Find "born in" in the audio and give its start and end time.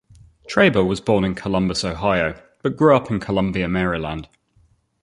0.99-1.35